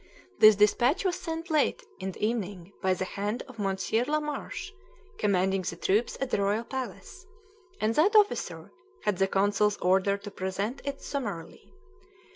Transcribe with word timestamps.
This 0.39 0.55
despatch 0.55 1.05
was 1.05 1.15
sent 1.15 1.51
late 1.51 1.83
in 1.99 2.13
the 2.13 2.25
evening 2.25 2.73
by 2.81 2.95
the 2.95 3.05
hand 3.05 3.43
of 3.47 3.59
Monsieur 3.59 4.03
Lamarche, 4.03 4.71
commanding 5.19 5.61
the 5.61 5.75
troops 5.75 6.17
at 6.19 6.31
the 6.31 6.41
royal 6.41 6.63
palace; 6.63 7.27
and 7.79 7.93
that 7.93 8.15
officer 8.15 8.71
had 9.03 9.19
the 9.19 9.27
consul's 9.27 9.77
order 9.77 10.17
to 10.17 10.31
present 10.31 10.81
it 10.85 11.03
summarily. 11.03 11.71